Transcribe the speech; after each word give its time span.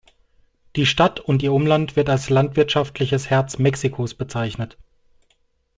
Die 0.77 0.87
Stadt 0.87 1.19
und 1.19 1.43
ihr 1.43 1.53
Umland 1.53 1.95
wird 1.95 2.09
als 2.09 2.31
"landwirtschaftliches 2.31 3.29
Herz 3.29 3.59
Mexikos" 3.59 4.15
bezeichnet. 4.15 4.79